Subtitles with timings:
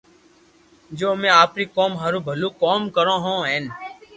[0.97, 3.63] جو امي آپري قوم ھارو ڀلو ڪوم ڪرو ھين